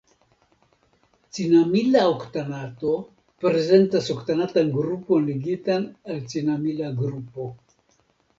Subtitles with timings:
[1.37, 2.93] Cinamila oktanato
[3.45, 7.49] prezentas oktanatan grupon ligitan al cinamila grupo.